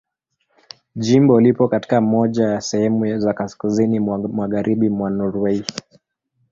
[0.95, 5.65] Jimbo lipo katika moja ya sehemu za kaskazini mwa Magharibi mwa Norwei.